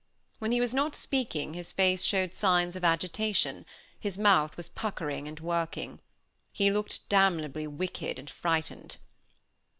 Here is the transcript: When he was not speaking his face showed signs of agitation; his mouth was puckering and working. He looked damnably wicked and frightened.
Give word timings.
When 0.39 0.51
he 0.51 0.59
was 0.59 0.73
not 0.73 0.95
speaking 0.95 1.53
his 1.53 1.71
face 1.71 2.01
showed 2.03 2.33
signs 2.33 2.75
of 2.75 2.83
agitation; 2.83 3.67
his 3.99 4.17
mouth 4.17 4.57
was 4.57 4.67
puckering 4.67 5.27
and 5.27 5.39
working. 5.39 5.99
He 6.51 6.71
looked 6.71 7.07
damnably 7.07 7.67
wicked 7.67 8.17
and 8.17 8.27
frightened. 8.27 8.97